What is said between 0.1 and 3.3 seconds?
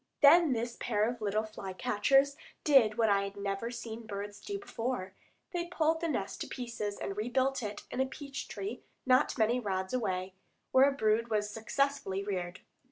Then this pair of little fly catchers did what I